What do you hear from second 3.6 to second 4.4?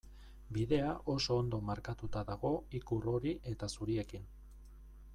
zuriekin.